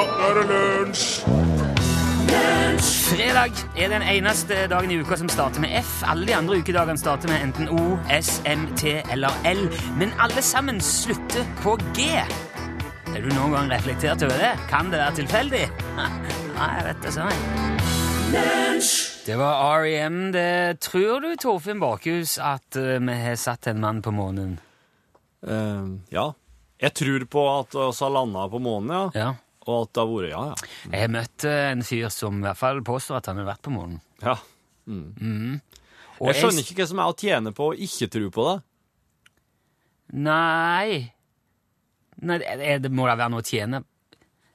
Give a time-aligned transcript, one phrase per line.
[0.00, 1.08] nå er det lunsj!
[3.10, 6.00] Fredag er den eneste dagen i uka som starter med F.
[6.08, 9.66] Alle de andre ukedagene starter med enten O, S, M, T eller L.
[9.98, 12.06] Men alle sammen slutter på G.
[13.10, 14.54] Har du noen gang reflektert over det?
[14.70, 15.64] Kan det være tilfeldig?
[15.98, 16.08] Nei,
[16.78, 17.44] jeg vet det sånn.
[19.26, 20.20] Det var REM.
[20.32, 24.56] Det tror du, Torfinn Bakhus, at eh, vi har satt en mann på månen?
[25.44, 26.30] Eh, ja.
[26.80, 29.04] Jeg tror på at vi har landa på månen, ja.
[29.26, 29.30] Ja.
[29.68, 30.98] Og at det har vært Ja, ja.
[31.02, 33.74] Jeg møtte eh, en fyr som i hvert fall påstår at han har vært på
[33.74, 34.00] månen.
[34.24, 34.38] ja.
[36.20, 38.56] Og Jeg skjønner ikke hva som er å tjene på å ikke tro på det.
[40.12, 41.12] Nei
[42.20, 43.78] Nei, det, det må da være noe å tjene.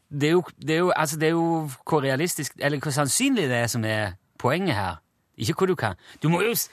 [0.05, 1.45] Det er jo, det er jo, altså det er jo
[1.81, 4.99] hvor realistisk Eller hvor sannsynlig det er som er poenget her.
[5.41, 5.97] Ikke hvor du kan.
[6.21, 6.53] Du må jo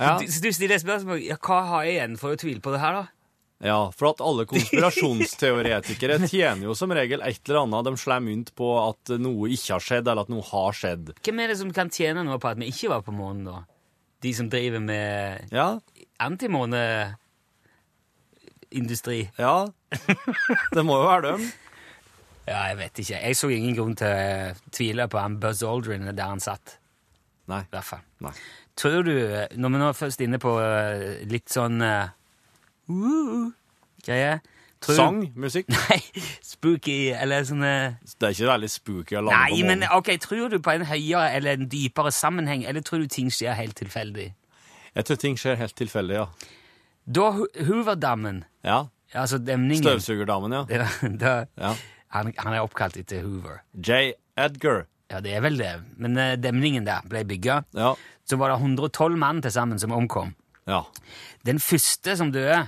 [0.00, 0.14] Ja.
[0.16, 2.94] du, du stiller spørsmål ja, Hva har jeg igjen for å tvile på det her,
[3.02, 3.02] da?
[3.60, 7.90] Ja, for at alle konspirasjonsteoretikere tjener jo som regel et eller annet.
[7.90, 11.10] De slår mynt på at noe ikke har skjedd, eller at noe har skjedd.
[11.20, 13.58] Hvem er det som kan tjene noe på at vi ikke var på månen, da?
[14.24, 15.68] De som driver med Ja,
[16.20, 19.20] antimåneindustri?
[19.40, 19.54] ja.
[20.72, 21.46] Det må jo være dem.
[22.48, 23.18] Ja, jeg vet ikke.
[23.22, 26.78] Jeg så ingen grunn til å tvile på han Buzz Aldrin der han satt.
[27.50, 27.60] Nei.
[27.66, 28.02] I hvert fall.
[28.24, 28.32] Nei.
[28.78, 29.12] Tror du,
[29.58, 31.82] når vi nå er først inne på eh, litt sånn
[32.90, 33.52] uh, uh,
[34.06, 34.40] greie
[34.80, 35.18] tror Sang?
[35.36, 35.68] Musikk?
[35.76, 35.98] Nei,
[36.42, 37.72] spooky, eller sånne
[38.16, 39.96] Det er ikke veldig spooky å lande Nei, på men månen.
[39.98, 43.54] ok, tror du på en høyere eller en dypere sammenheng, eller tror du ting skjer
[43.58, 44.30] helt tilfeldig?
[44.96, 46.24] Jeg tror ting skjer helt tilfeldig, ja.
[47.06, 48.86] Da Hu- Hooverdammen, Ja.
[49.14, 50.64] altså demningen Støvsugerdammen, ja.
[50.70, 50.88] det,
[51.22, 51.74] da, ja.
[52.16, 53.60] han, han er oppkalt etter Hoover.
[53.76, 54.14] J.
[54.40, 54.86] Edgar.
[55.10, 55.70] Ja, det er vel det.
[55.98, 57.60] Men eh, demningen der ble bygga.
[57.76, 57.92] Ja.
[58.24, 60.32] Så var det 112 mann til sammen som omkom.
[60.70, 60.84] Ja.
[61.44, 62.60] Den første som døde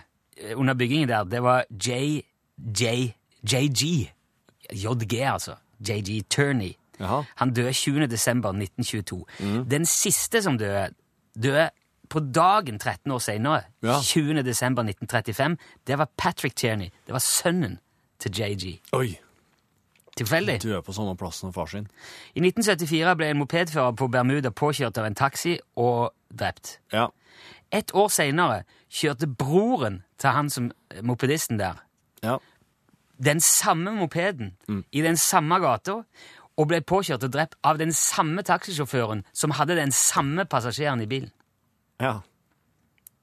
[0.55, 2.23] under byggingen der, det var JJ
[3.53, 4.11] JG.
[4.73, 5.55] JG, altså.
[5.89, 6.73] JG Turney.
[7.01, 7.23] Jaha.
[7.37, 8.07] Han døde 20.
[8.07, 9.25] desember 1922.
[9.41, 9.65] Mm.
[9.71, 10.89] Den siste som døde,
[11.43, 11.71] døde
[12.11, 13.99] på dagen 13 år senere, Ja.
[14.03, 14.43] 20.
[14.43, 15.57] desember 1935.
[15.87, 16.91] Det var Patrick Tierney.
[17.07, 17.79] Det var sønnen
[18.19, 18.81] til JG.
[18.93, 19.17] Oi.
[20.17, 20.63] Tilfeldig.
[20.63, 21.89] Du er på samme plass som far sin.
[22.35, 26.79] I 1974 ble en mopedfører på Bermuda påkjørt av en taxi og drept.
[26.93, 27.07] Ja.
[27.73, 30.71] Et år senere kjørte broren til han som
[31.03, 31.81] mopedisten der
[32.23, 32.37] Ja.
[33.23, 34.55] den samme mopeden
[34.93, 36.01] i den samme gata
[36.57, 41.07] og ble påkjørt og drept av den samme taxisjåføren som hadde den samme passasjeren i
[41.11, 41.31] bilen.
[42.01, 42.21] Ja.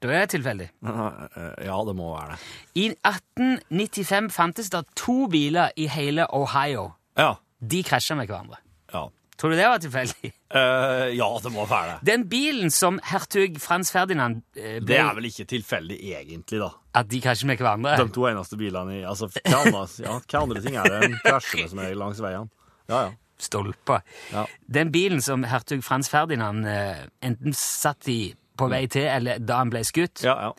[0.01, 0.69] Da er det tilfeldig.
[1.67, 2.39] Ja, det må være det.
[2.75, 6.91] I 1895 fantes det to biler i hele Ohio.
[7.17, 7.33] Ja.
[7.59, 8.57] De krasja med hverandre.
[8.93, 9.05] Ja.
[9.39, 10.33] Tror du det var tilfeldig?
[10.51, 11.99] Uh, ja, det må være det.
[12.09, 16.67] Den bilen som hertug Frans Ferdinand uh, ble, Det er vel ikke tilfeldig egentlig, da.
[16.99, 17.93] At de krasjer med hverandre?
[18.01, 21.57] De to eneste bilene i Altså, hva ja, hva andre ting er det enn krasjer
[21.61, 22.47] med som er langs veien?
[22.89, 23.11] Ja, ja.
[23.39, 23.99] stolper.
[24.33, 24.43] Ja.
[24.67, 29.61] Den bilen som hertug Frans Ferdinand uh, enten satt i på vei til, eller da
[29.61, 30.51] han ble skutt, Ja, ja.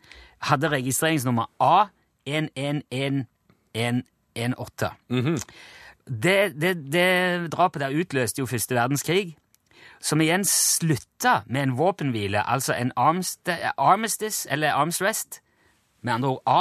[0.49, 3.29] hadde registreringsnummer A111118.
[6.11, 9.37] Det, det, det drapet der utløste jo første verdenskrig,
[10.03, 15.41] som igjen slutta med en våpenhvile, altså en armistice, eller arms rest,
[16.03, 16.61] med andre ord A,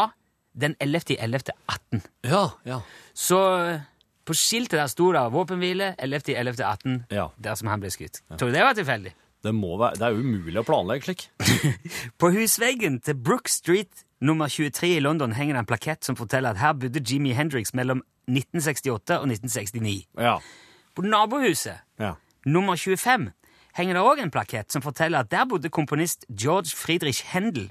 [0.60, 2.02] den 11.11.18.
[2.28, 2.82] Ja, ja.
[3.16, 3.80] Så eh,
[4.28, 7.30] på skiltet der sto det våpenhvile 11.11.18 Ja.
[7.38, 8.20] der som han ble skutt.
[8.36, 9.14] Tror du det var tilfeldig?
[9.44, 11.30] Det, må være, det er umulig å planlegge slik.
[12.20, 16.52] På husveggen til Brook Street nummer 23 i London henger det en plakett som forteller
[16.52, 20.08] at her bodde Jimi Hendrix mellom 1968 og 1969.
[20.20, 20.38] Ja.
[20.96, 22.14] På nabohuset Ja.
[22.46, 23.32] nummer 25
[23.78, 27.70] henger det òg en plakett som forteller at der bodde komponist George Friedrich Händel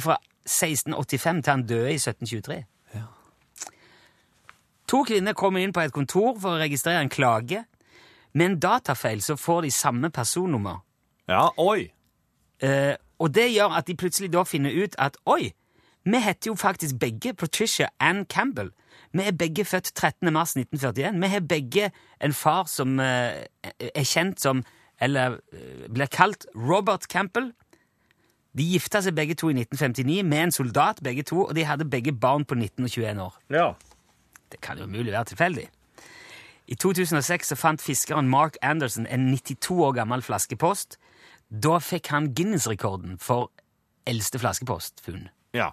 [0.00, 2.64] fra 1685 til han døde i 1723.
[2.94, 3.02] Ja.
[4.88, 7.64] To kvinner kommer inn på et kontor for å registrere en klage.
[8.34, 10.80] Med en datafeil så får de samme personnummer.
[11.28, 11.90] Ja, oi!
[12.60, 15.52] Eh, og det gjør at de plutselig da finner ut at oi,
[16.04, 18.70] vi heter jo faktisk begge Patricia Ann Campbell.
[19.12, 20.32] Vi er begge født 13.
[20.32, 21.20] mars 1941.
[21.22, 21.90] Vi har begge
[22.24, 23.44] en far som eh,
[23.94, 24.64] er kjent som,
[25.00, 27.52] eller eh, blir kalt, Robert Campbell.
[28.58, 31.88] De gifta seg begge to i 1959 med en soldat, begge to, og de hadde
[31.88, 33.34] begge barn på 19 og 21 år.
[33.50, 33.72] Ja.
[34.52, 35.68] Det kan jo mulig være tilfeldig.
[36.68, 40.98] I 2006 så fant fiskeren Mark Anderson en 92 år gammel flaskepost.
[41.48, 43.50] Da fikk han Guinness-rekorden for
[44.08, 45.28] eldste flaskepostfunn.
[45.56, 45.70] Ja.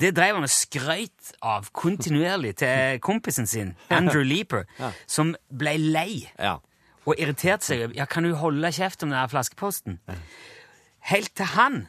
[0.00, 4.64] Det drev han og skrøyt av kontinuerlig til kompisen sin, Andrew Leeper,
[5.06, 6.56] som ble lei Ja.
[7.06, 7.94] og irriterte seg.
[7.96, 10.00] Ja, kan du holde kjeft om den flaskeposten?
[11.10, 11.84] Helt til han,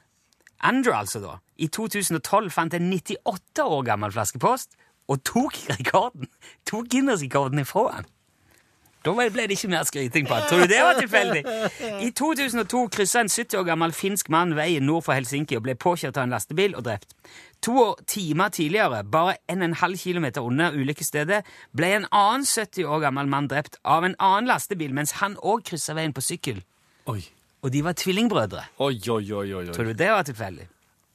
[0.61, 4.75] Andrew altså da, i 2012 fant en 98 år gammel flaskepost
[5.07, 6.27] og tok rekorden.
[6.65, 8.07] Tok Guinness-rekorden ifra han.
[9.05, 10.37] Da ble det ikke mer skryting på.
[10.49, 11.43] Tror du det var tilfeldig?
[12.01, 15.77] I 2002 kryssa en 70 år gammel finsk mann veien nord for Helsinki og ble
[15.77, 17.13] påkjørt av en lastebil og drept.
[17.65, 21.43] To timer tidligere, bare en km en halv kilometer unna ulykkesstedet,
[21.73, 25.63] ble en annen 70 år gammel mann drept av en annen lastebil mens han òg
[25.65, 26.61] kryssa veien på sykkel.
[27.09, 27.21] Oi.
[27.65, 28.67] Og de var tvillingbrødre.
[28.77, 29.65] Oi, oi, oi, oi.
[29.73, 30.67] Tror du det var tilfeldig?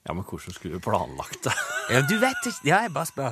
[0.08, 1.52] Ja, men hvordan skulle du planlagt det?
[1.90, 2.58] Ja, du vet ikke.
[2.64, 3.30] Ja, jeg bare spør.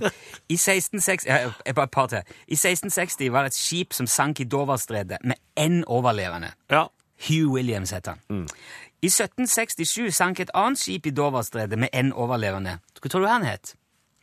[0.49, 2.23] I 1660, ja, jeg bare et par til.
[2.49, 6.53] I 1660 var det et skip som sank i Doverstredet med én overlevende.
[6.71, 6.85] Ja.
[7.29, 8.21] Hugh Williams het han.
[9.03, 12.79] I 1767 sank et annet skip i Doverstredet med én overlevende.
[13.01, 13.75] Hva tror du han het?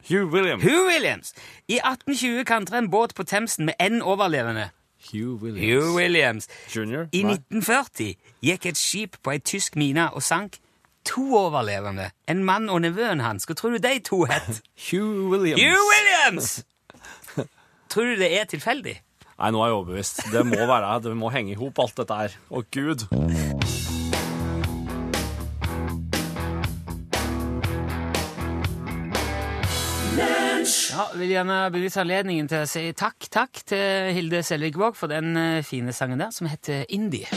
[0.10, 0.64] Hugh Williams.
[0.64, 1.34] Hugh Williams!
[1.68, 4.70] I 1820 kantra en båt på Themsen med én overlevende.
[5.12, 5.74] Hugh Williams.
[5.74, 6.48] Hugh Williams.
[6.76, 7.08] Junior?
[7.12, 10.60] I 1940 gikk et skip på ei tysk mine og sank.
[11.06, 12.10] To overlevende.
[12.28, 13.46] En mann og nevøen hans.
[13.46, 14.62] Hva tror du de to het?
[14.90, 15.62] Hugh Williams.
[15.62, 16.54] Hugh Williams!
[17.92, 18.96] Tror du det er tilfeldig?
[19.36, 20.24] Nei, nå er jeg overbevist.
[20.32, 22.38] Det må være, det må henge i hop alt dette her.
[22.50, 23.06] Å, Gud.
[30.96, 35.36] Ja, vil gjerne benytte anledningen til å si takk, takk til Hilde Selvikvåg for den
[35.38, 37.28] eh, fine sangen der, som heter Indie.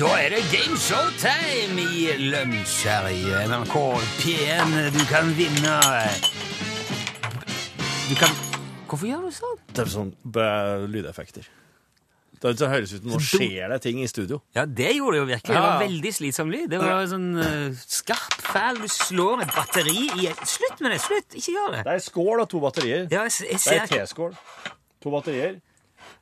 [0.00, 3.74] Da er det gameshow-time i lunsj her i NRK
[4.22, 4.70] P1.
[4.94, 5.74] Du kan vinne
[8.08, 8.32] Du kan
[8.88, 9.58] Hvorfor gjør du sånn?
[9.68, 10.14] Det er sånn
[10.92, 11.44] lydeffekter.
[12.40, 14.40] Det, det høres ut som nå skjer det ting i studio.
[14.56, 15.52] Ja, det gjorde det jo virkelig.
[15.52, 15.84] Det var ja.
[15.84, 16.66] veldig slitsom lyd.
[16.72, 18.80] Det var sånn eh, skarp fæl.
[18.82, 21.02] Du slår et batteri i et Slutt med det!
[21.04, 21.28] Slutt!
[21.36, 21.84] Ikke gjør det!
[21.86, 23.06] Det er skål og to batterier.
[23.12, 24.36] Ja, jeg, jeg Det er ser teskål.
[25.04, 25.60] To batterier.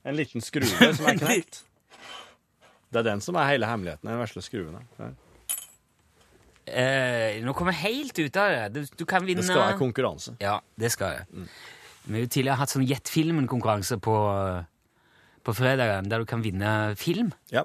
[0.05, 0.69] En liten skrue
[0.99, 1.65] som er knekt.
[2.91, 4.09] Det er den som er hele hemmeligheten.
[4.11, 4.79] Den vesle skruen.
[4.99, 5.13] her.
[6.71, 8.63] Eh, Nå kommer jeg helt ut av det.
[8.75, 10.37] Du, du kan vinne Det skal være konkurranse.
[10.43, 11.49] Ja, det skal jeg.
[12.07, 14.15] Vi har jo tidligere hatt sånn Gjett filmen-konkurranse på,
[15.47, 17.33] på fredagen, der du kan vinne film.
[17.53, 17.65] Ja.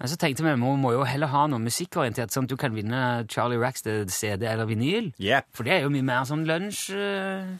[0.00, 2.74] Men så tenkte vi vi må, jo heller ha noe musikkorientert, sånn at du kan
[2.74, 5.12] vinne Charlie Rackstead CD eller vinyl.
[5.22, 5.52] Yep.
[5.54, 6.88] For det er jo mye mer sånn lunsj...
[6.96, 7.52] eh,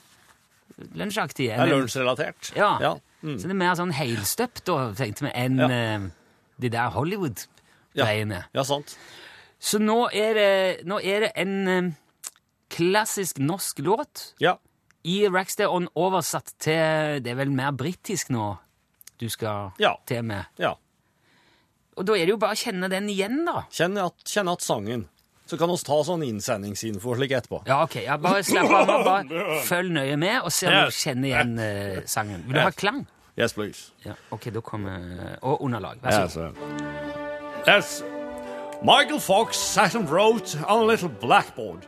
[0.98, 1.52] lunsjaktig.
[1.52, 2.50] Det er lunsjrelatert.
[2.58, 2.72] Ja.
[2.82, 2.96] Ja.
[3.22, 3.36] Mm.
[3.38, 5.68] Så det er mer sånn helstøpt, da, tenkte vi, enn Ja.
[6.62, 8.44] De der Hollywood-greiene.
[8.54, 8.96] ja, sant.
[9.62, 11.90] Så nå er det, nå er det en eh,
[12.72, 14.56] klassisk norsk låt Ja.
[15.04, 18.56] i Rackstead On oversatt til Det er vel mer britisk nå
[19.20, 19.94] du skal Ja.
[20.06, 20.44] til med.
[20.58, 20.74] ja.
[21.96, 23.66] Og da er det jo bare å kjenne den igjen, da.
[23.70, 25.02] Kjenn at, kjenne at sangen.
[25.46, 27.58] Så kan vi ta sånn innsendingsinfo slik etterpå.
[27.68, 27.96] Ja, ok.
[28.06, 29.04] Ja, bare slapp av.
[29.04, 32.42] Bare følg nøye med, og se om du kjenner igjen eh, sangen.
[32.46, 33.02] Vil du ha klang?
[33.36, 33.92] Yes, please.
[34.04, 35.96] Ja, ok, da kommer eh, Og underlag.
[36.02, 36.54] Vær så god.
[37.68, 38.02] Yes.
[38.82, 41.86] Michael Fox sat and wrote on a little blackboard.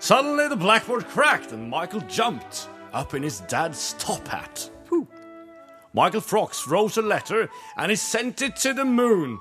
[0.00, 4.70] Suddenly the blackboard cracked and Michael jumped up in his dad's top hat.
[5.94, 9.38] Michael Fox wrote a letter and he sent it to the moon.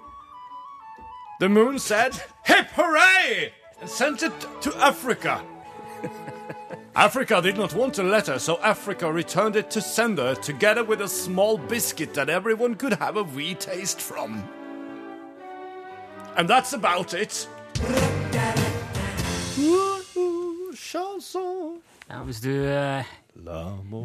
[1.39, 2.15] The moon said,
[2.45, 3.51] Hip hooray!
[3.81, 5.41] and sent it to Africa.
[6.97, 11.09] Africa did not want a letter, so Africa returned it to sender together with a
[11.09, 14.41] small biscuit that everyone could have a wee taste from.
[16.37, 17.49] And that's about it.
[22.09, 23.03] Ja, hvis du eh,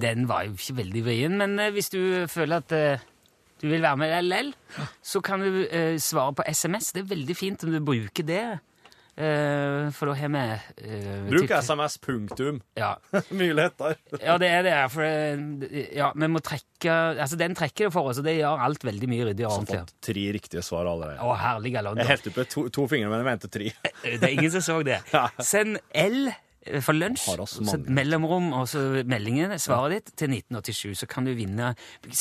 [0.00, 2.98] Den var jo ikke veldig vrien, men eh, hvis du føler at eh,
[3.62, 4.52] du vil være med LL,
[5.02, 5.66] så kan du
[5.98, 6.92] svare på SMS.
[6.92, 8.58] Det er veldig fint om du bruker det.
[9.16, 10.42] Eh, for da har vi
[10.90, 12.60] uh, Bruk SMS punktum.
[12.78, 12.94] Ja.
[13.38, 13.96] Mye lettere.
[14.18, 14.74] ja, det er det.
[14.94, 18.62] For eh, ja, vi må trekke Altså, den trekker det for oss, og det gjør
[18.64, 19.80] alt veldig mye ryddigere og har ordentlig.
[19.84, 21.20] fått tre riktige svar allerede.
[21.20, 23.72] Å, herlig Jeg helte opp to, to fingre, men jeg mente tre.
[24.20, 25.02] Det er ingen som så det.
[25.14, 25.26] Ja.
[25.44, 26.30] Send L
[26.84, 31.72] for lunsj, så mellomrom og så meldingen, svaret ditt, til 1987, så kan du vinne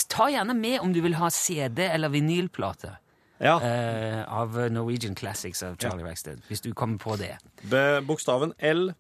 [0.10, 2.96] Ta gjerne med om du vil ha CD eller vinylplate
[3.40, 3.56] Ja.
[3.56, 7.38] uh, av Norwegian Classics av Charlie Rackstead, hvis du kommer på det.
[7.72, 8.92] Be bokstaven L,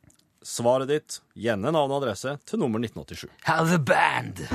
[0.43, 3.27] svaret ditt, gjerne navn og adresse, til nummer 1987.
[3.45, 4.47] Her er The Band!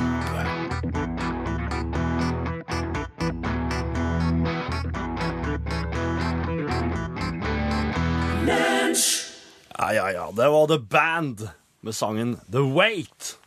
[9.79, 10.31] Ja, ja, ja.
[10.37, 11.49] Det var The Band
[11.81, 13.39] med sangen The Wait.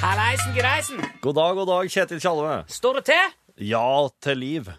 [0.00, 1.00] Halleisen, greisen!
[1.20, 2.54] God dag, god dag, Kjetil Tjalve.
[2.72, 3.32] Står det til?
[3.68, 4.70] Ja til liv.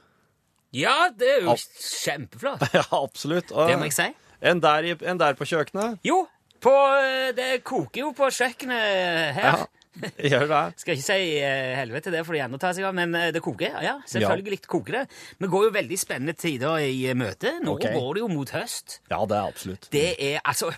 [0.73, 2.63] Ja, det er jo Ab kjempeflott.
[2.79, 3.53] Ja, absolutt.
[3.53, 4.07] Og Det må jeg si.
[4.41, 5.99] En der, i, en der på kjøkkenet.
[6.07, 6.23] Jo,
[6.65, 9.61] på, eh, det koker jo på kjøkkenet her.
[9.61, 10.09] Ja.
[10.31, 10.63] Gjør det.
[10.81, 13.45] Skal ikke si eh, helvete det for de andre tar seg av, men eh, det
[13.45, 13.77] koker.
[13.85, 15.05] Ja, selvfølgelig koker det.
[15.37, 17.59] Vi går jo veldig spennende tider i møte.
[17.61, 17.93] Nå okay.
[17.93, 19.03] går det jo mot høst.
[19.13, 19.89] Ja, det er absolutt.
[19.93, 20.73] Det er altså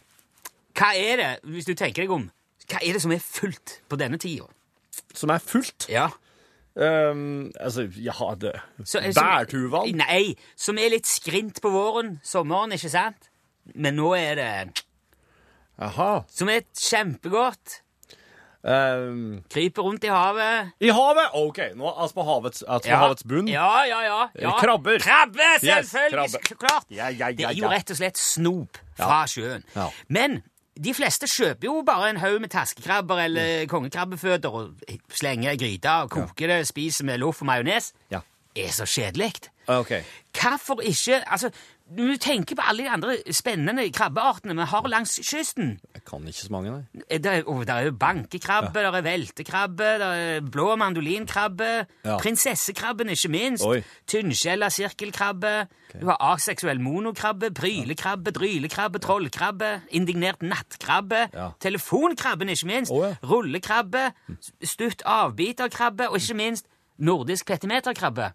[0.76, 2.28] Hva er det, hvis du tenker deg om,
[2.70, 4.48] hva er det som er fullt på denne tida?
[5.14, 5.88] Som er fullt.
[5.92, 6.10] Ja.
[6.74, 9.92] Um, altså, ja, det eh, Bærtuvan.
[10.00, 13.30] Nei, som er litt skrint på våren, sommeren, ikke sant?
[13.76, 14.50] Men nå er det
[15.78, 16.24] Jaha.
[16.30, 17.80] Som er kjempegodt.
[18.64, 20.70] Um, Kryper rundt i havet.
[20.80, 21.34] I havet!
[21.36, 23.50] OK, nå altså på havets, altså på havets bunn.
[23.52, 24.20] Ja, ja, ja.
[24.40, 24.54] ja.
[24.62, 25.02] Krabber.
[25.04, 26.14] Krabbe, Yes, selvfølgelig!
[26.14, 26.48] krabbe.
[26.48, 26.86] så klart.
[26.90, 29.66] Ja, ja, ja, det er jo rett og slett snop fra sjøen.
[29.76, 29.90] Ja.
[30.08, 30.40] Men
[30.74, 34.72] de fleste kjøper jo bare en haug med taskekrabber eller kongekrabbeføtter og
[35.14, 37.92] slenger i gryta og koker det, spiser med loff og majones.
[38.12, 38.24] Ja.
[38.56, 39.34] Er så kjedelig.
[39.68, 39.92] OK.
[40.38, 41.50] Hvorfor ikke Altså,
[41.98, 46.40] du tenker på alle de andre spennende krabbeartene vi har langs kysten Jeg kan ikke
[46.46, 47.04] så mange, nei.
[47.18, 52.18] det er, oh, der er jo bankekrabbe, der er veltekrabbe, der er blå mandolinkrabbe, Ja.
[52.18, 53.84] prinsessekrabben ikke minst, Oi.
[54.08, 55.68] tynnskjella sirkelkrabbe,
[56.02, 61.50] du har aseksuell monokrabbe, brylekrabbe, drylekrabbe, trollkrabbe, indignert nattkrabbe, Ja.
[61.60, 64.12] telefonkrabben ikke minst, Å, rullekrabbe,
[64.64, 66.66] stutt avbiterkrabbe, og ikke minst
[67.00, 68.32] nordisk petimeterkrabbe.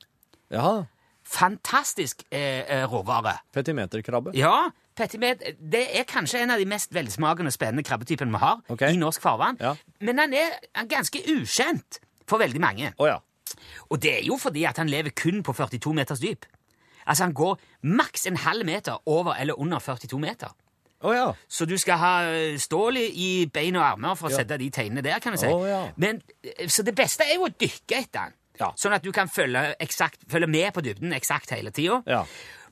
[0.51, 0.85] Jaha.
[1.29, 3.39] Fantastisk eh, eh, råvare.
[3.53, 4.33] Petimeterkrabbe.
[4.39, 8.95] Ja, Petimeter, det er kanskje en av de mest velsmakende spennende krabbetypene vi har okay.
[8.95, 9.59] i norsk farvann.
[9.61, 9.77] Ja.
[10.01, 12.93] Men han er, han er ganske ukjent for veldig mange.
[12.99, 13.21] Oh, ja.
[13.89, 16.47] Og det er jo fordi at han lever kun på 42 meters dyp.
[17.07, 20.49] Altså Han går maks en halv meter over eller under 42 meter.
[21.01, 21.33] Oh, ja.
[21.49, 25.03] Så du skal ha eh, stål i bein og armer for å sette de tegnene
[25.03, 25.21] der.
[25.23, 25.47] kan du si.
[25.47, 25.85] Oh, ja.
[25.97, 28.35] Men, eh, Så det beste er jo å dykke etter han.
[28.61, 28.73] Ja.
[28.77, 32.03] Sånn at du kan følge, eksakt, følge med på dybden eksakt hele tida.
[32.07, 32.25] Ja.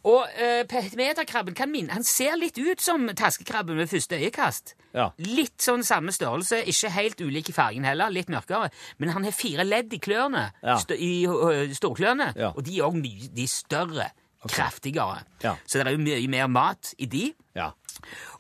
[0.07, 4.76] Og uh, petimeterkrabben kan minne Han ser litt ut som taskekrabben ved første øyekast.
[4.95, 5.09] Ja.
[5.19, 8.71] Litt sånn samme størrelse, ikke helt ulik i fargen heller, litt mørkere.
[9.02, 10.76] Men han har fire ledd i klørne, Ja.
[10.78, 12.52] st i øh, storklørne, Ja.
[12.55, 14.12] og de er òg mye de er
[14.49, 15.25] større, kraftigere.
[15.45, 15.57] Ja.
[15.67, 17.25] Så det er jo mye mer mat i de.
[17.57, 17.71] Ja.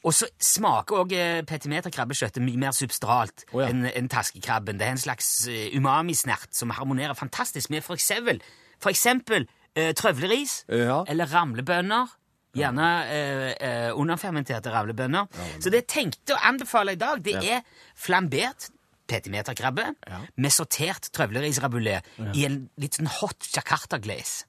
[0.04, 1.14] Og så smaker òg
[1.48, 3.70] petimeterkrabbekjøttet mye mer substralt oh, ja.
[3.72, 4.78] enn en taskekrabben.
[4.78, 5.30] Det er en slags
[5.74, 8.42] umamisnert som harmonerer fantastisk med for eksempel,
[8.82, 11.04] for eksempel eh, trøvleris Ja.
[11.08, 12.14] eller ramlebønner.
[12.56, 15.26] Gjerne eh, eh, underfermenterte ramlebønner.
[15.60, 17.60] Så det jeg tenkte å anbefale i dag, det er
[17.92, 18.70] flambert
[19.06, 20.20] petimeterkrabbe Ja.
[20.36, 22.00] med sortert trøvlerisrabulé
[22.34, 24.46] i en litt sånn hot jakarta-glaze.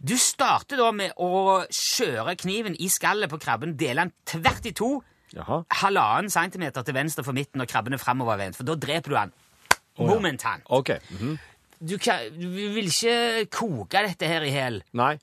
[0.00, 4.72] Du starter da med å kjøre kniven i skallet på krabben, dele den tvert i
[4.72, 5.02] to,
[5.34, 5.64] Jaha.
[5.82, 9.32] halvannen centimeter til venstre for midten, og krabben er framovervendt, for da dreper du den
[9.98, 10.62] momentant.
[10.66, 10.98] Okay.
[11.10, 11.38] Mm -hmm.
[11.88, 15.18] Du, kan, du vil ikke koke dette her i så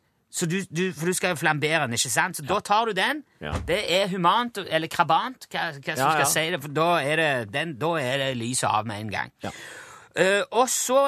[0.46, 2.38] du, du, for du skal jo flambere den, ikke sant?
[2.38, 3.24] Så da tar du den.
[3.42, 3.54] Ja.
[3.68, 6.32] Det er humant, eller krabant, hva, hva som Ja, skal ja.
[6.34, 9.32] si det, for da er det, den, da er det lyset av med en gang.
[9.46, 9.54] Ja.
[10.18, 11.00] Eh, og så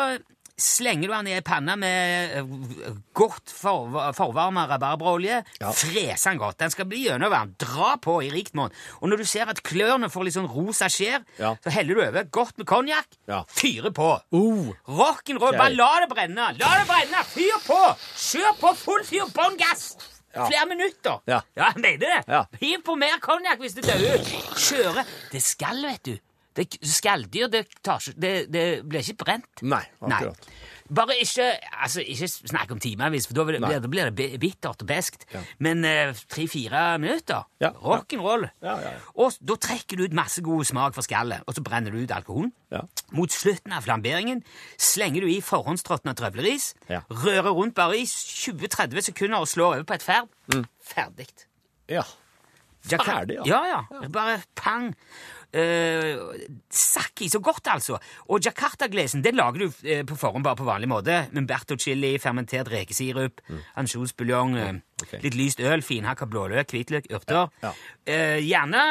[0.60, 5.42] slenger du den i ei panne med eh, godt for, forvarma rabarbraolje.
[5.62, 5.72] Ja.
[5.76, 6.60] Fres den godt.
[6.62, 7.56] Den skal bli gjennomvarm.
[7.62, 8.74] Dra på i rikt monn.
[9.00, 11.56] Og når du ser at klørne får litt sånn rosa skjær, Ja.
[11.64, 13.08] så heller du over godt med konjakk.
[13.32, 13.44] Ja.
[13.50, 14.12] Fyrer på.
[14.36, 14.72] Uh.
[14.88, 15.58] Rock'n'roll.
[15.58, 16.52] Bare la det brenne!
[16.60, 17.26] La det brenne!
[17.34, 17.82] Fyr på!
[18.30, 19.28] Kjør på full fyr!
[19.36, 19.94] Bånn gass!
[20.36, 20.46] Ja.
[20.46, 21.22] Flere minutter.
[21.26, 21.40] Ja.
[21.58, 22.42] jeg mener det.
[22.62, 24.20] Hiv på mer konjakk hvis det dør.
[24.54, 25.04] Kjøre.
[25.32, 26.18] Det skal, vet du.
[26.56, 29.62] Det, skalldyr det, tar, ikke- det, det blir ikke brent.
[29.62, 30.48] Nei, akkurat.
[30.90, 31.46] Bare ikke
[31.84, 33.70] altså, ikke snakk om timevis, for da blir, Nei.
[33.76, 35.28] det- da blir det bi- bittert og beskt.
[35.32, 35.44] Ja.
[35.60, 37.70] Men eh, tre-fire minutter, Ja.
[37.78, 38.50] rock'n'roll.
[38.64, 38.98] Ja, ja, ja.
[39.16, 42.10] Og da trekker du ut masse god smak fra skallet, og så brenner du ut
[42.12, 42.52] alkoholen.
[42.72, 42.82] Ja.
[43.12, 44.42] Mot slutten av flamberingen
[44.78, 47.02] slenger du i forhåndstråtna trøvleris, Ja.
[47.12, 50.28] rører rundt bare i 20-30 sekunder og slår over på et ferd.
[50.82, 51.30] Ferdig.
[51.88, 52.02] Ja.
[52.82, 53.44] Ferdig, Ferdig, ja.
[53.46, 54.08] Ja, ja.
[54.10, 54.96] Bare pang.
[55.50, 56.36] Uh,
[56.70, 57.98] Sakki, så godt, altså.
[58.30, 61.24] Og jakarta-glesen den lager du eh, på forhånd bare på vanlig måte.
[61.34, 63.66] Med berto-chili, fermentert rekesirup, mm.
[63.82, 65.18] ansjosbuljong, eh, ok.
[65.26, 67.50] litt lyst øl, finhakka blåløk, hvitløk, urter.
[67.64, 67.74] Ja.
[68.06, 68.84] Eh, gjerne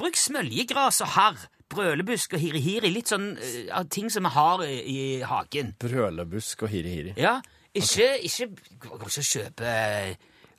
[0.00, 1.48] bruk smøljegras og harr.
[1.70, 2.90] Brølebusk og hiri-hiri.
[2.90, 5.76] Litt sånn uh, ting som vi har i, i hagen.
[5.78, 7.12] Brølebusk og hiri-hiri.
[7.20, 7.36] Ja,
[7.70, 8.48] ikke, ikke
[8.82, 10.14] Gå ikke og kjøpe eh,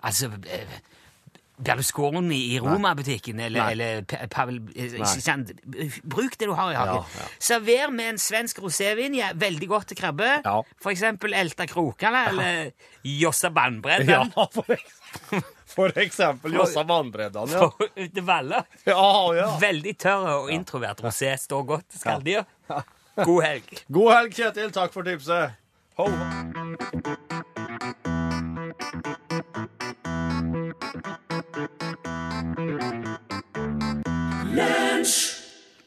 [0.07, 0.77] Altså eh,
[1.61, 5.97] Berlusconi i Roma-butikken, eller, eller Pavel eh?
[6.03, 7.01] Bruk det du har i hagen.
[7.01, 7.27] Ja, ja.
[7.39, 9.15] Server med en svensk rosévin.
[9.17, 10.29] Ja, veldig godt til krabbe.
[10.45, 10.57] Ja.
[10.81, 12.71] For eksempel Elta Krokane eller
[13.03, 14.33] Jossa Bannbredden.
[14.35, 17.69] Ja, for eksempel, for eksempel Jossa Bannbredden, ja.
[17.95, 18.63] Ute Valla.
[18.85, 19.05] Ja,
[19.37, 19.47] ja.
[19.61, 21.35] Veldig tørr og introvert rosé.
[21.39, 22.43] Står godt til skalldyr.
[23.21, 23.85] God helg.
[23.91, 24.71] God helg, Kjetil.
[24.73, 25.57] Takk for tipset.
[25.99, 26.07] Ho.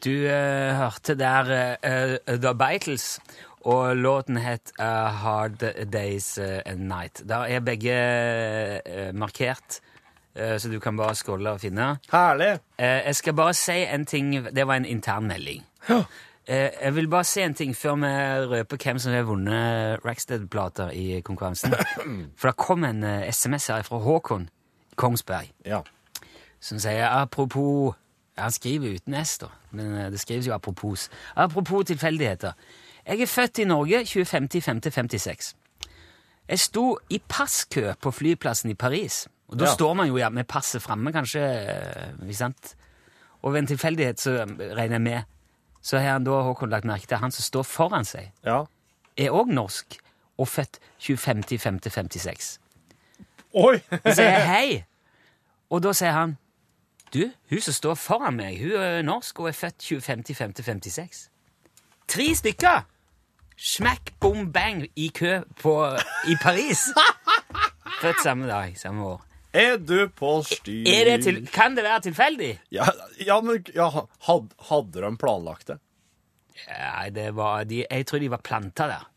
[0.05, 1.47] Du uh, hørte der
[1.81, 3.19] eh, The Beatles,
[3.65, 7.23] og låten het A Hard Days and Night.
[7.29, 7.95] Der er begge
[9.13, 9.79] markert,
[10.35, 11.95] så du kan bare scrolle og finne.
[12.11, 12.59] Herlig!
[12.77, 15.63] Jeg skal bare si en ting Det var en intern melding.
[16.47, 18.11] Eh, jeg vil bare si en ting før vi
[18.53, 21.73] røper hvem som har vunnet Rackstead-plater i konkurransen.
[22.37, 24.49] For det kom en SMS her fra Håkon
[24.95, 25.81] Kongsberg Ja.
[26.61, 27.95] som sier apropos
[28.37, 31.09] Han skriver uten S, da, men eh, det skrives jo apropos.
[31.35, 32.51] Apropos tilfeldigheter.
[33.07, 35.53] Jeg er født i Norge 25.5.56.
[36.49, 39.27] Jeg sto i passkø på flyplassen i Paris.
[39.47, 39.73] Og da Ja.
[39.73, 41.39] står man jo ja, med passet framme, kanskje.
[41.41, 42.75] eh, Ikke sant?
[43.41, 45.21] Og ved en tilfeldighet så regner jeg med
[45.85, 48.63] så har han da Håkon lagt merke til han som står foran seg, Ja.
[49.17, 49.97] er òg norsk
[50.37, 52.57] og født 25.5.56.
[53.53, 53.77] Oi!
[54.03, 54.83] Så sier jeg hei.
[55.69, 56.37] Og da sier han
[57.15, 61.21] Du, hun som står foran meg, hun er norsk og er født 25.5.56.
[62.11, 62.81] Tre stykker!
[63.55, 65.75] Smack, bom, bang i kø på,
[66.27, 66.89] i Paris.
[68.01, 69.23] Født samme dag, samme år.
[69.55, 70.83] Er du på styr?
[70.91, 72.51] Er det til, kan det være tilfeldig?
[72.75, 72.89] Ja,
[73.23, 73.87] ja men ja,
[74.27, 75.79] had, hadde de planlagt det?
[76.67, 79.09] Nei, det var de, Jeg tror de var planta der.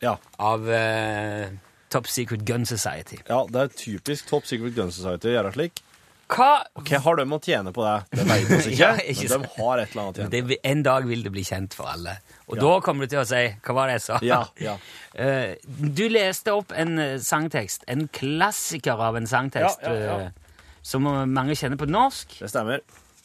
[0.00, 0.16] Ja.
[0.40, 1.52] Av eh,
[1.92, 3.20] Top Secret Gun Society.
[3.28, 3.44] ja.
[3.44, 5.84] Det er typisk Top Secret Gun Society å gjøre slik.
[6.32, 7.94] Hva Ok, har de å tjene på det?
[8.16, 8.76] Det vet vi ikke.
[8.78, 10.42] Ja, ikke men de har et eller annet å tjene.
[10.48, 10.56] på.
[10.70, 12.14] En dag vil det bli kjent for alle.
[12.48, 14.20] Og da kommer du til å si Hva var det jeg sa?
[14.26, 14.76] Ja, ja.
[15.12, 17.82] Eh, du leste opp en eh, sangtekst.
[17.92, 19.82] En klassiker av en sangtekst.
[19.84, 20.14] Ja, ja, ja.
[20.30, 22.80] eh, som mange kjenner på norsk, Det stemmer.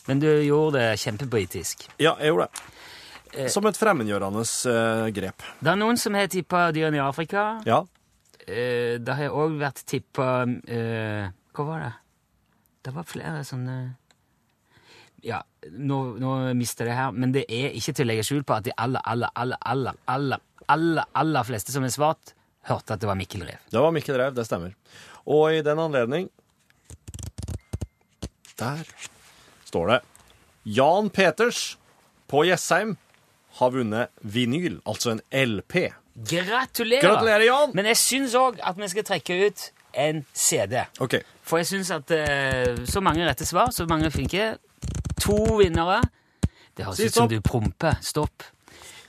[0.10, 1.88] men du gjorde det kjempebritisk.
[2.04, 3.52] Ja, jeg gjorde det.
[3.54, 4.44] Som et fremmedgjørende
[5.16, 5.48] grep.
[5.64, 7.46] Det er noen som har tippa dyrene i Afrika.
[7.64, 7.86] Ja.
[8.44, 11.94] Det har òg vært tippa Hva var det?
[12.88, 13.78] Det var flere sånne
[15.26, 15.42] Ja,
[15.76, 18.56] nå, nå mister jeg det her, men det er ikke til å legge skjul på
[18.56, 22.32] at de aller, aller, aller, aller, aller, aller, aller fleste som har svart,
[22.70, 23.66] hørte at det var Mikkel Rev.
[23.74, 24.78] Det var Mikkel Rev, det stemmer.
[25.28, 26.30] Og i den anledning
[28.62, 28.86] Der
[29.68, 30.00] står det
[30.78, 31.78] Jan Peters
[32.32, 32.96] på Jessheim
[33.60, 35.90] har vunnet vinyl, altså en LP.
[36.16, 37.04] Gratulerer!
[37.04, 37.76] Gratulerer, Jan!
[37.76, 40.80] Men jeg syns òg at vi skal trekke ut en CD.
[41.04, 41.24] Okay.
[41.48, 44.54] For jeg syns at eh, så mange rette svar, så mange flinke.
[45.24, 46.02] To vinnere.
[46.78, 47.98] Det høres Si ut som du promper.
[48.06, 48.46] Stopp.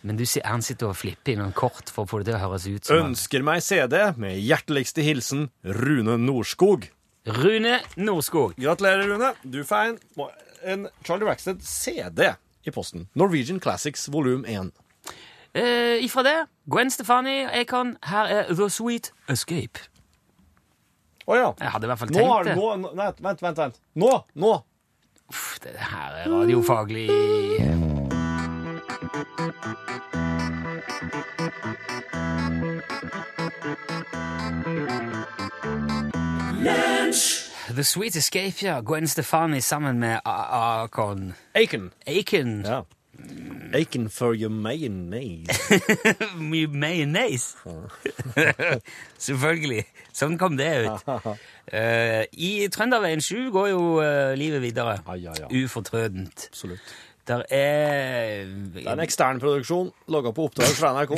[0.07, 2.39] Men du ser han sitter og flipper i noen kort for å få det til
[2.39, 6.87] å høres ut som Ønsker meg CD med hjerteligste hilsen Rune Norskog.
[7.29, 8.55] Rune Norskog.
[8.57, 9.33] Gratulerer, Rune.
[9.43, 9.99] Du får en,
[10.63, 12.31] en Charlie Rackstead CD
[12.65, 13.09] i posten.
[13.19, 14.71] Norwegian Classics volum 1.
[15.59, 16.37] Eh, ifra det,
[16.71, 19.89] Gwen Stefani, Acon, her er The Sweet Escape.
[21.29, 21.49] Å ja.
[21.61, 22.57] Jeg hadde i hvert fall Nå har tenkt du det.
[22.57, 23.59] nå, nå, Vent, vent, vent.
[23.59, 23.81] vent.
[24.01, 24.13] Nå!
[24.35, 24.53] Nå!
[25.29, 27.09] Uff, det her er radiofaglig
[37.75, 38.81] The Sweet Escape, ja.
[38.81, 41.35] Gwen Stefani sammen med A- Acon.
[41.55, 41.91] Aiken.
[42.07, 42.65] Aiken.
[42.67, 42.85] Ja.
[43.75, 45.49] Aiken for your mayonnaise.
[46.41, 47.57] your mayonnaise.
[49.27, 49.85] Selvfølgelig.
[50.17, 51.05] Sånn kom det ut.
[51.09, 54.97] Uh, I Trønderveien 7 går jo uh, livet videre.
[55.05, 55.51] Ja, ja, ja.
[55.53, 56.49] Ufortrødent.
[56.53, 56.95] Absolutt.
[57.29, 61.13] Der er Det er en ekstern produksjon laga på oppdrag fra NRK.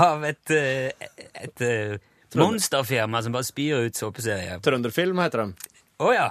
[0.00, 1.10] av et, eh,
[1.44, 1.98] et eh,
[2.40, 4.62] monsterfirma som bare spyr ut såpeserier.
[4.64, 5.68] Trønderfilm heter de.
[6.00, 6.30] Å ja!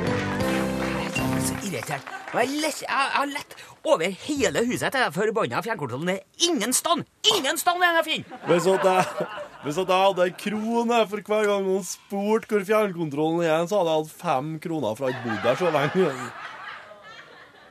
[1.81, 2.11] irritert.
[2.31, 6.11] Og jeg, lett, jeg, jeg har lett over hele huset etter den forbanna fjernkontrollen.
[6.11, 7.05] Det er ingen stand!
[7.33, 8.25] Ingen stand er den!
[8.47, 9.27] Hvis at jeg,
[9.65, 13.81] hvis at jeg hadde en krone for hver gang noen spurte hvor fjernkontrollen er, så
[13.81, 16.09] hadde jeg hatt fem kroner for å ha bodd der så lenge.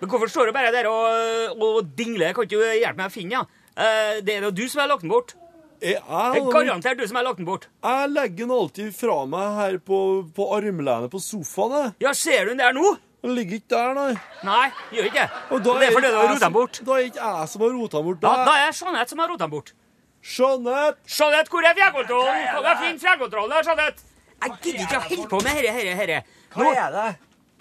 [0.00, 2.32] Men hvorfor står du bare der og, og dingler?
[2.34, 3.58] Kan ikke du hjelpe meg å finne den?
[3.80, 5.36] Eh, det er jo du som har lagt den bort.
[5.80, 7.70] Jeg, jeg, garantert du som har lagt den bort.
[7.80, 10.00] jeg legger den alltid fra meg her på,
[10.36, 11.76] på armlenet på sofaen.
[11.78, 11.94] jeg.
[12.04, 12.98] Ja, ser du den der nå?
[13.20, 14.12] Den ligger ikke der, nei.
[14.48, 15.40] Nei, gjør ikke det.
[15.52, 16.80] Og da det er fordi du har rota den bort.
[16.86, 18.20] Da er ikke jeg som har rota den bort.
[18.22, 19.72] Da, Da er Jeanette som har rota den bort.
[20.20, 21.00] Jeanette!
[21.18, 22.46] Jeanette, hvor er fjernkontrollen?
[22.54, 23.50] Kan jeg finne fjernkontrollen?
[23.56, 24.06] der, Jeanette?
[24.40, 26.22] Jeg gidder ikke å holde på med herre, herre, herre.
[26.54, 27.08] Hva er det?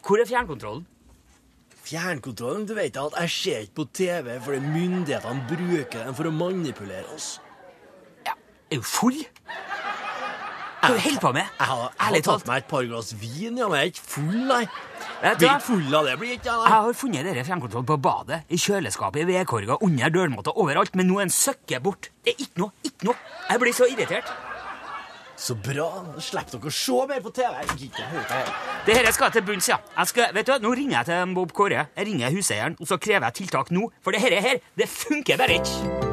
[0.07, 0.85] hvor er fjernkontrollen?
[1.89, 6.33] Fjernkontrollen, du vet at jeg ser ikke på TV fordi myndighetene bruker den for å
[6.35, 7.39] manipulere oss.
[8.27, 8.35] Ja,
[8.71, 9.19] Er du full?
[10.79, 11.47] Hva holder du på med?
[11.59, 14.05] Jeg har, jeg har tatt meg et par glass vin, ja, men jeg er ikke
[14.13, 14.61] full, nei.
[15.19, 15.55] Vet du Blir hva?
[15.57, 18.59] ikke full av det, blir ikke jeg, Jeg har funnet dere fremkontroll på badet, i
[18.63, 22.07] kjøleskapet, i vedkorga, under dørmåtta, overalt, men nå er en søkke bort.
[22.23, 23.19] Det er ikke noe, ikke noe.
[23.49, 24.31] Jeg blir så irritert.
[25.39, 25.89] Så bra.
[26.03, 27.51] Nå slipper dere å se mer på TV.
[27.59, 28.55] Jeg gidder ikke høre det.
[28.87, 29.77] Det her skal til bunns, ja.
[29.97, 31.85] Jeg skal, vet du, Nå ringer jeg til Bob Kåre.
[31.95, 33.87] Jeg ringer huseieren, og så krever jeg tiltak nå.
[34.03, 36.07] For det her, her det funker bare ikke.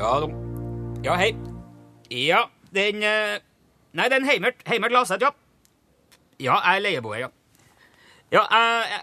[0.00, 0.16] Ja.
[1.02, 1.32] Ja, hei.
[2.10, 3.40] Ja, den eh,
[3.92, 4.54] Nei, den Heimert.
[4.68, 5.30] Heimert Laseth, ja.
[6.38, 7.28] Ja, jeg er leieboer, ja.
[8.30, 9.00] Ja, jeg, jeg,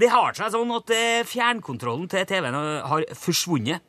[0.00, 2.58] Det har seg sånn at eh, fjernkontrollen til TV-en
[2.90, 3.84] har forsvunnet.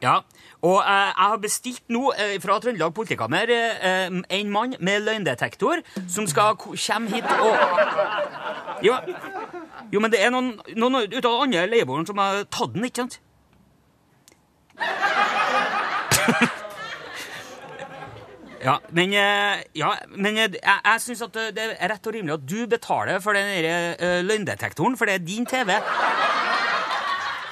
[0.00, 0.20] Ja,
[0.62, 5.82] og eh, jeg har bestilt nå eh, fra Trøndelag politikammer eh, en mann med løgndetektor
[6.06, 8.94] som skal komme hit og jo,
[9.90, 13.02] jo, men det er noen, noen ut av andre leieboeren som har tatt den, ikke
[13.04, 13.20] sant?
[18.60, 22.34] Ja, men, eh, ja, men eh, jeg, jeg syns at det er rett og rimelig
[22.34, 25.70] at du betaler for den eh, løgndetektoren, for det er din TV.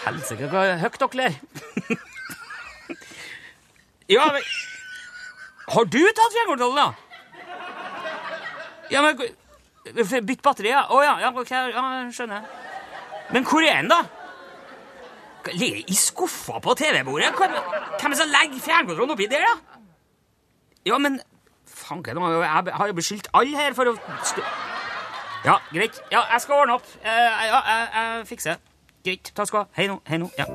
[0.04, 1.34] Helsike, hva høyt dere ler.
[4.16, 4.42] ja, men
[5.68, 6.92] Har du tatt fjernkontrollen, da?
[8.92, 9.16] Ja, men
[10.28, 10.84] Bytt batteri, ja?
[10.92, 12.42] Å ja, ja, ok, ja, skjønner.
[13.32, 14.04] Men hvor er den, da?
[15.52, 17.32] Ligger i skuffa på TV-bordet?
[17.38, 19.78] Hvem hvem er det som legger fjernkontrollen oppi der, da?
[20.86, 21.20] Ja, men
[21.68, 24.42] Fanken, jeg har jo beskyldt alle her for å st
[25.44, 26.00] Ja, greit.
[26.10, 26.88] Ja, jeg skal ordne opp.
[27.02, 28.58] Eh, ja, jeg, jeg fikser.
[29.06, 29.30] Greit.
[29.36, 29.70] Takk skal du ha.
[29.78, 30.00] Hei nå.
[30.08, 30.30] Hei nå.
[30.38, 30.48] Ja.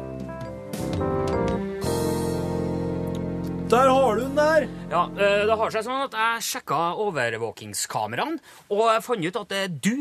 [3.74, 4.68] Der har du den der.
[4.92, 8.38] ja eh, det har seg sånn at jeg sjekka overvåkingskameraene,
[8.70, 9.96] og jeg fant ut at det er du.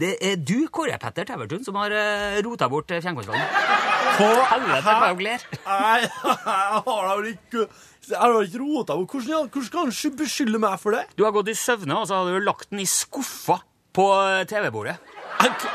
[0.00, 3.44] Det er du, Kåre Petter Tevertun, som har uh, rota bort eh, fjernkontrollen.
[4.16, 5.44] På Helvete, hva jeg ler.
[5.66, 5.98] Nei,
[6.32, 7.66] jeg har da ikke
[8.08, 11.04] Jeg har ikke rota bort Hvordan, kan han beskylde meg for det?
[11.16, 13.60] Du har gått i søvne, og så har du lagt den i skuffa
[13.92, 14.96] på eh, TV-bordet.
[15.42, 15.72] Jeg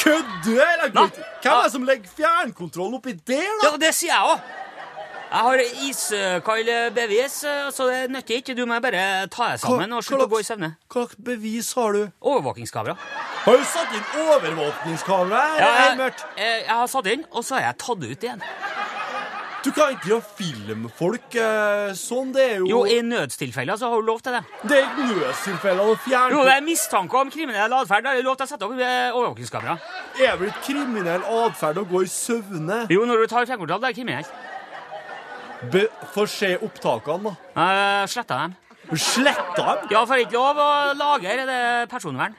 [0.00, 0.54] Kødder du?
[0.56, 0.92] eller?
[0.94, 1.08] Nei.
[1.42, 3.68] Hvem er det som legger fjernkontrollen oppi der, da?
[3.68, 4.46] Ja, det sier jeg òg.
[5.30, 8.54] Jeg har iskald bevis, eh, så det nytter ikke.
[8.58, 10.72] Du må bare ta deg sammen og slutte å gå i søvne.
[10.90, 12.00] Hva slags bevis har du?
[12.18, 12.96] Overvåkingskamera.
[13.44, 15.44] Har du satt inn overvåkningskamera?
[15.62, 18.42] Ja, jeg, jeg, jeg har satt inn, og så har jeg tatt det ut igjen.
[19.60, 21.34] Du kan ikke filmfolk folk
[22.00, 22.34] sånn.
[22.34, 24.42] Det er jo, Jo, I nødstilfeller så har du lov til det.
[24.64, 28.08] Det er ikke nødstilfeller å fjerne Jo, det er mistanke om kriminell atferd.
[28.08, 29.78] Da er det lov til å sette opp eh, overvåkingskamera.
[30.26, 32.86] Er vel kriminell atferd å gå i søvne?
[32.90, 34.38] Jo, når du tar fjernkontroll, det er kriminelt.
[35.68, 37.34] Be Få se opptakene, da.
[37.56, 38.56] Uh, sletta dem.
[38.96, 39.90] Sletta dem?
[39.92, 42.34] Ja, for ikke lov å lagre det er personvern.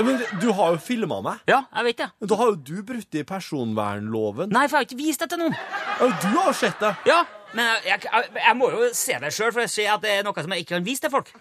[0.00, 1.42] Men du har jo filma meg.
[1.50, 2.08] Ja, jeg vet det.
[2.22, 4.52] Men Da har jo du brutt i personvernloven.
[4.54, 5.56] Nei, for jeg har ikke vist det til noen.
[5.98, 6.94] Ja, du har jo sett det.
[7.10, 7.18] Ja,
[7.52, 10.24] men jeg, jeg, jeg må jo se det sjøl for å se at det er
[10.24, 11.32] noe som jeg ikke kan vise til folk.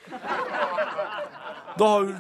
[1.80, 2.12] Da har,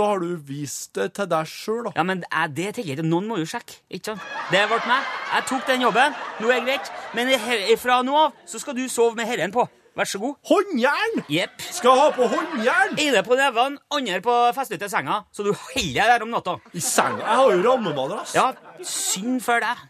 [0.00, 1.92] da har du vist det til deg sjøl, da.
[2.00, 3.08] Ja, men er det tenker jeg ikke.
[3.10, 3.76] Noen må jo sjekke.
[3.92, 4.24] ikke sant?
[4.50, 5.10] Det ble meg.
[5.34, 6.16] Jeg tok den jobben.
[6.40, 6.90] Nå er det greit.
[7.14, 9.66] Men her- fra nå av så skal du sove med herren på.
[9.98, 10.36] Vær så god.
[10.46, 11.24] Håndjern!
[11.28, 11.60] Jepp.
[11.74, 12.94] Skal ha på håndjern!
[13.02, 16.54] Ene på nevene, andre på festet til senga, så du holder deg der om natta.
[16.72, 17.18] I senga.
[17.26, 18.36] Jeg har jo rammemadrass.
[18.38, 18.52] Ja,
[18.86, 19.82] synd for deg.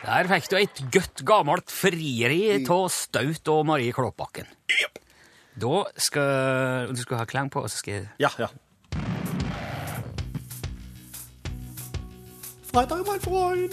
[0.00, 4.48] Der fikk du et godt gammelt frieri av Staut og Marie Klåbakken.
[5.60, 8.48] Da skal du skal ha klang på, og så skal jeg Ja, ja.
[12.70, 13.72] Freitag, mein Freund.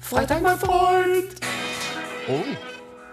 [0.00, 1.34] Freitag, mein Freund.
[2.28, 2.44] oh.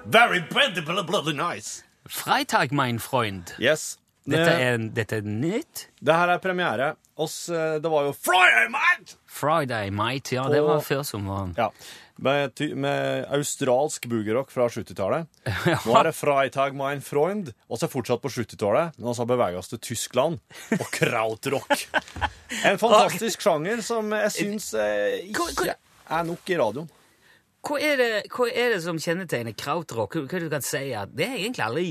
[0.05, 1.83] Very bloody, bloody nice.
[2.07, 3.55] Freitag, mein Freund.
[3.59, 3.97] Yes.
[4.27, 5.87] Dette er, dette er nytt.
[6.03, 6.95] det her er premiere.
[7.17, 9.15] Oss, eh, det var jo Friday, mate!
[9.25, 10.35] Friday, mate.
[10.37, 11.71] Ja, det var før som var Ja.
[12.17, 15.27] Med, ty- med australsk boogerock fra 70-tallet.
[15.85, 17.51] Nå er det Freitag, mein Freund.
[17.69, 18.97] Og så er fortsatt på 70-tallet.
[18.97, 20.39] Men så har beveget oss til Tyskland
[20.79, 21.73] og krautrock.
[22.65, 26.89] En fantastisk sjanger som jeg syns eh, ikke er nok i radioen.
[27.67, 30.13] Hva er, det, hva er det som kjennetegner krautrock?
[30.17, 31.87] Hva, hva du kan si at Det har jeg egentlig aldri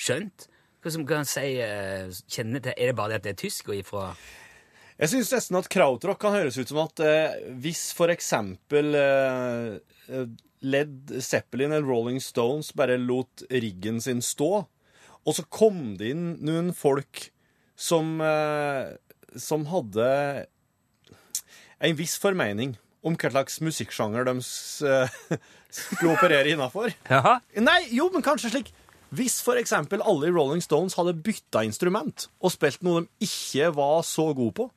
[0.00, 0.46] skjønt.
[0.80, 3.76] Hva som kan si uh, kjennetegn Er det bare det at det er tysk og
[3.76, 4.06] ifra
[5.00, 9.78] Jeg syns nesten at krautrock kan høres ut som at eh, hvis for eksempel eh,
[10.12, 10.26] eh,
[10.60, 14.50] Led Zeppelin eller Rolling Stones bare lot riggen sin stå,
[15.24, 17.30] og så kom det inn noen folk
[17.80, 18.92] som eh,
[19.40, 20.06] som hadde
[21.80, 22.74] en viss formening
[23.06, 25.16] om hva slags musikksjanger de eh,
[25.78, 26.92] skulle operere innafor.
[27.56, 28.72] Nei, jo, men kanskje slik
[29.16, 34.04] Hvis eksempel alle i Rolling Stones hadde bytta instrument og spilt noe de ikke var
[34.06, 34.68] så gode på,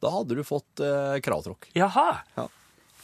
[0.00, 1.70] da hadde du fått eh, kravtråkk.
[1.76, 2.08] Jaha.
[2.36, 2.46] Ja.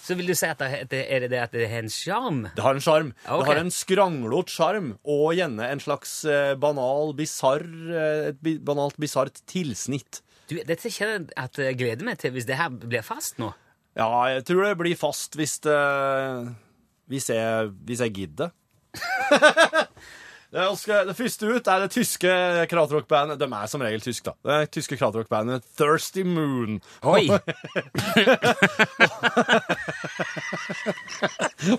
[0.06, 2.44] Så vil du si at det, det, er det det at det har en sjarm?
[2.54, 3.08] Det har en sjarm.
[3.26, 3.40] Ok.
[3.42, 8.58] Det har en skranglete sjarm, og gjerne en slags eh, banal, bisarr eh, Et bi-
[8.62, 10.20] banalt, bisart tilsnitt.
[10.46, 13.50] Du, dette kjenner jeg at jeg gleder meg til hvis det her blir fast nå.
[13.98, 15.74] Ja, jeg tror det blir fast hvis det
[17.10, 18.54] Hvis jeg, hvis jeg gidder.
[20.54, 22.30] det, første ut er det tyske
[22.70, 23.38] krautrockbandet.
[23.40, 24.34] De er som regel tyske, da.
[24.46, 26.80] Det tyske krautrockbandet Thirsty Moon.
[27.02, 27.28] Oi!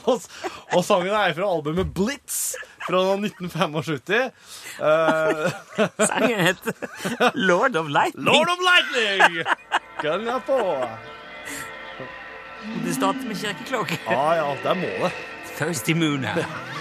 [0.05, 0.21] og,
[0.75, 2.55] og sangen er fra albumet Blitz
[2.87, 4.31] fra 1975.
[4.79, 4.85] Uh,
[6.09, 6.73] Sangen heter
[7.35, 8.25] Lord of Lightning.
[8.25, 9.43] Lord of Lightning!
[10.01, 10.59] Gønn jeg på.
[12.83, 13.99] Det starter med kirkeklokke.
[14.09, 15.13] Ja, ja, der må det.
[15.57, 16.76] Thirsty Moon her.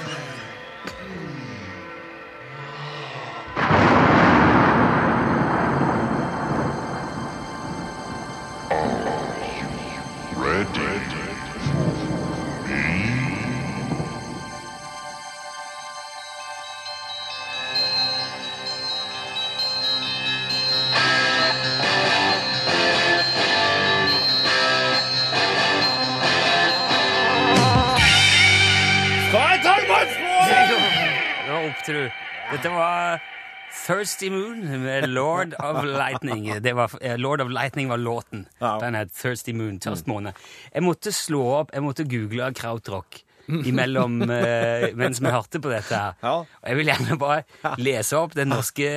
[33.86, 36.62] Thirsty Moon med Lord of Lightning.
[36.62, 38.46] Det var, eh, Lord of Lightning var låten.
[38.80, 39.78] Den het Thirsty Moon.
[39.78, 40.32] Tørst måned.
[40.74, 45.94] Jeg måtte slå opp, jeg måtte google krautrock imellom eh, mens vi hørte på dette
[45.94, 46.16] her.
[46.22, 46.34] Ja.
[46.42, 48.88] Og jeg vil gjerne bare lese opp den norske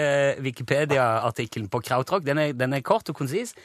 [0.43, 2.25] Wikipedia-artikkelen på krautrock.
[2.27, 3.55] Den er, den er kort og konsis.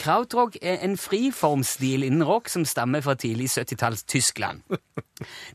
[0.00, 4.64] Krautrock er en friformstil innen rock som stammer fra tidlig 70-talls Tyskland.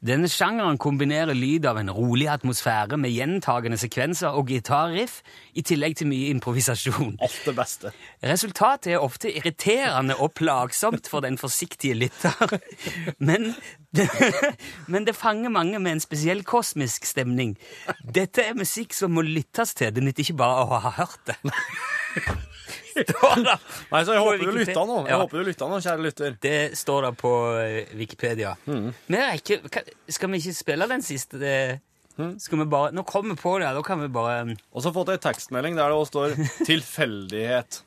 [0.01, 5.19] Denne sjangeren kombinerer lyd av en rolig atmosfære med gjentagende sekvenser og gitarriff,
[5.53, 7.17] i tillegg til mye improvisasjon.
[7.21, 7.91] Alt det beste.
[8.25, 12.57] Resultatet er ofte irriterende og plagsomt for den forsiktige lytter,
[13.27, 13.51] men
[14.91, 17.57] men det fanger mange med en spesiell kosmisk stemning.
[18.03, 21.35] Dette er musikk som må lyttes til, det nytter ikke bare å ha hørt det.
[22.95, 24.97] Nei, så jeg håper du lytta nå.
[25.05, 25.19] Jeg Ja.
[25.21, 26.35] håper du lytta nå, kjære lytter.
[26.43, 28.55] Det står da på eh, Wikipedia.
[28.67, 29.61] Men er ikke,
[30.11, 31.39] skal vi ikke spille den siste?
[31.41, 31.55] Det,
[32.43, 35.09] skal vi bare, nå kommer vi på det, da kan vi bare Og så fått
[35.13, 36.35] jeg tekstmelding der det også står
[36.67, 37.81] 'tilfeldighet'.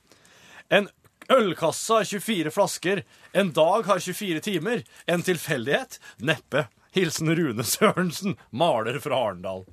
[0.72, 0.88] En
[1.32, 3.02] ølkasse har 24 flasker.
[3.32, 4.84] En dag har 24 timer.
[5.06, 6.00] En tilfeldighet?
[6.18, 6.66] Neppe.
[6.94, 9.64] Hilsen Rune Sørensen, maler fra Arendal.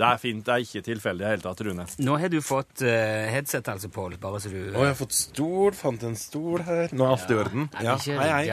[0.00, 0.40] Det er fint.
[0.46, 1.84] Det er ikke tilfeldig i det hele tatt, Rune.
[2.00, 2.90] Nå har du fått uh,
[3.34, 5.76] headset, altså, Pål, bare så du Å, jeg har fått stol.
[5.76, 6.94] Fant en stol her.
[6.96, 7.68] Nå er alt i orden.
[7.84, 8.46] Ja, hei, hei.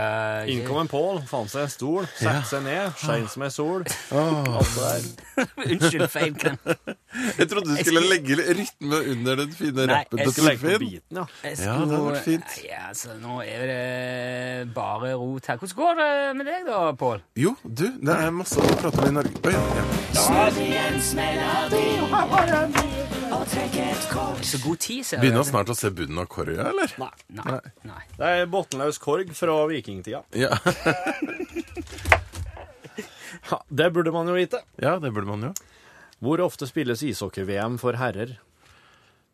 [0.54, 3.88] Innkom en Pål fant seg en stol, satte seg ned, skein som ei sol.
[4.12, 5.08] Alt der.
[5.72, 6.56] Unnskyld, feil kan
[7.38, 10.98] Jeg trodde du skulle legge rytme under den fine rappen jeg til Torfinn.
[11.14, 11.26] ja.
[11.44, 12.58] Det hadde vært fint.
[12.58, 15.62] Nei, altså, nå er det bare rot her.
[15.62, 17.24] Hvordan går det med deg, da, Pål?
[17.40, 19.34] Jo, du, det er masse å prate om i Norge.
[19.48, 21.37] Oi, ja.
[24.48, 26.92] Så god tid, ser Begynner vi snart å se bunnen av korga, eller?
[27.02, 27.10] Nei.
[27.36, 27.58] Nei.
[27.90, 28.02] nei.
[28.16, 30.24] Det er bunnløs korg fra vikingtida.
[30.38, 30.56] Ja.
[33.48, 34.60] Ja, det burde man jo vite.
[34.82, 35.50] ja, det burde man jo.
[36.24, 38.34] Hvor ofte spilles ishockey-VM for herrer?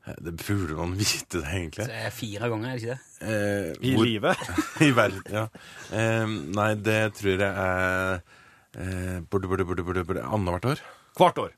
[0.06, 1.88] Det burde man vite, det, egentlig.
[1.90, 3.32] Det er fire ganger, er det ikke det?
[3.32, 4.44] Eh, I hvor- livet?
[4.86, 5.46] I verden, ja.
[5.90, 10.84] Eh, nei, det tror jeg er eh, Burde, burde, burde, burde, burde Annethvert år.
[11.18, 11.52] Hvert år.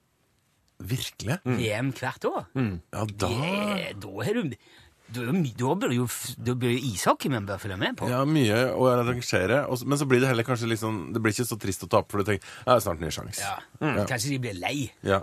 [0.80, 1.40] Virkelig?
[1.46, 2.46] VM hvert år?
[2.56, 4.50] Ja, da Da har du
[5.06, 6.08] da, da bør jo
[6.44, 8.08] da bør jo ishockey man bør følge med på.
[8.10, 9.70] Ja, mye å arrangere.
[9.70, 11.84] og så- Men så blir det heller kanskje litt sånn Det blir ikke så trist
[11.84, 13.40] å tape, for du tenker ja, det er snart ny sjanse.
[13.40, 13.60] Ja.
[13.82, 14.06] Ja.
[14.06, 14.92] Kanskje de blir lei.
[15.04, 15.22] Ja.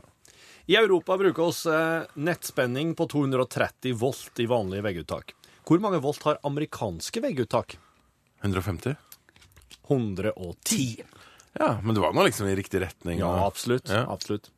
[0.69, 5.33] I Europa bruker oss eh, nettspenning på 230 volt i vanlige vegguttak.
[5.67, 7.77] Hvor mange volt har amerikanske vegguttak?
[8.45, 8.97] 150?
[9.89, 11.03] 110.
[11.59, 13.19] Ja, men du var nå liksom i riktig retning.
[13.19, 13.89] Ja, og- absolutt.
[13.91, 14.07] Ja.
[14.09, 14.49] absolutt.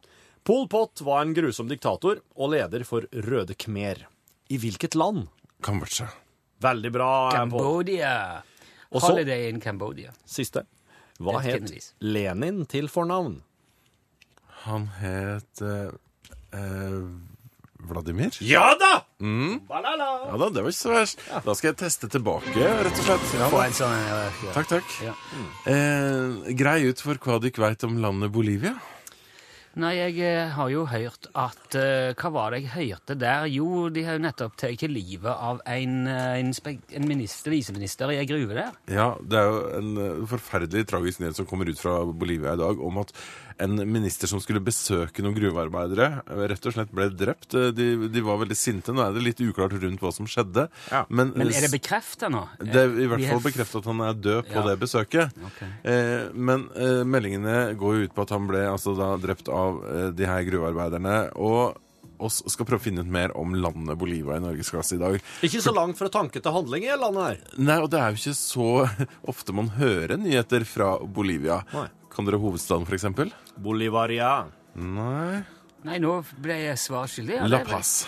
[0.44, 4.02] Pol Pot var en grusom diktator og leder for Røde Khmer.
[4.52, 5.30] I hvilket land?
[5.64, 6.10] Kambodsja.
[6.60, 8.42] Veldig bra, eh, Cambodia.
[8.92, 10.12] Også, Holiday in Cambodia.
[10.28, 10.66] Siste.
[11.16, 11.94] Hva het Kennedys.
[12.04, 13.38] Lenin til fornavn?
[14.66, 15.88] Han het eh,
[16.52, 17.00] eh,
[17.88, 18.36] Vladimir?
[18.44, 18.92] Ja da!
[19.24, 19.62] Mm.
[19.70, 21.24] Ja da, det var ikke så verst.
[21.48, 23.30] Da skal jeg teste tilbake, rett og slett.
[23.40, 24.52] Ja, en sånn eh, ja.
[24.60, 24.96] Takk, takk.
[25.08, 25.16] Ja.
[25.72, 28.76] Eh, grei ut for hva du ikke veit om landet Bolivia.
[29.80, 33.48] Nei, jeg eh, har jo hørt at uh, Hva var det jeg hørte der?
[33.50, 38.20] Jo, de har jo nettopp tatt livet av en, eh, en, en minister, viseminister i
[38.20, 38.76] ei gruve der.
[38.92, 42.78] Ja, det er jo en forferdelig tragisk nyhet som kommer ut fra Bolivia i dag,
[42.84, 43.10] om at
[43.62, 47.54] en minister som skulle besøke noen gruvearbeidere, rett og slett ble drept.
[47.76, 48.94] De, de var veldig sinte.
[48.94, 50.66] Nå er det litt uklart rundt hva som skjedde.
[50.90, 51.04] Ja.
[51.06, 52.42] Men er det bekrefta nå?
[52.58, 54.64] det er i hvert fall bekrefta at han er død på Ja.
[54.66, 55.38] det besøket.
[55.50, 55.70] Okay.
[55.86, 59.63] Eh, men eh, meldingene går jo ut på at han ble altså, da, drept av
[59.72, 61.16] eh, de her gruvearbeiderne.
[61.40, 61.80] Og
[62.24, 65.18] oss skal prøve å finne ut mer om landet Bolivia i norgesklasse i dag.
[65.46, 67.42] Ikke så langt fra tanke til handling i landet her.
[67.58, 68.68] Nei, og det er jo ikke så
[69.34, 71.62] ofte man hører nyheter fra Bolivia.
[71.74, 71.88] Nei.
[72.14, 73.32] Kan dere hovedstaden, for eksempel?
[73.58, 74.44] Bolivaria.
[74.78, 75.40] Nei.
[75.84, 77.40] Nei, nå ble jeg svarskyldig.
[77.50, 78.04] La Paz.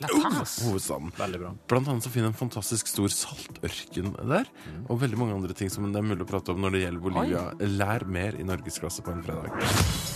[0.00, 0.56] La Paz.
[0.64, 1.12] Hovedstaden.
[1.18, 1.50] Veldig bra.
[1.68, 4.48] Blant annet så finner en fantastisk stor saltørken der.
[4.88, 7.04] Og veldig mange andre ting som det er mulig å prate om når det gjelder
[7.04, 7.44] Bolivia.
[7.76, 9.52] Lær mer i norgesklasse på en fredag.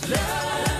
[0.09, 0.74] Lunsj,